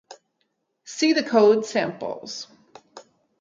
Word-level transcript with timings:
See 0.83 1.13
the 1.13 1.21
code 1.21 1.63
samples 1.63 2.47